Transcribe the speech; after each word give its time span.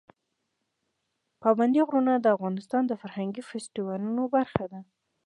پابندی 1.41 1.81
غرونه 1.87 2.13
د 2.19 2.25
افغانستان 2.37 2.83
د 2.87 2.93
فرهنګي 3.01 3.43
فستیوالونو 3.49 4.23
برخه 4.35 4.65
ده. 4.71 4.79